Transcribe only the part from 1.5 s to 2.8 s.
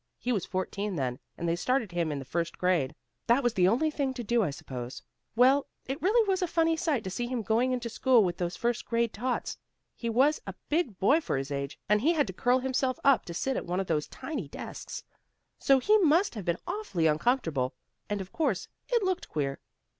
started him in the first